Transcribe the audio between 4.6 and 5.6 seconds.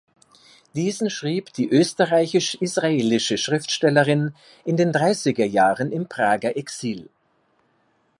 in den dreißiger